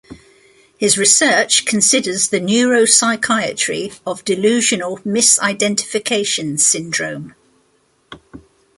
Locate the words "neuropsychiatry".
2.39-3.99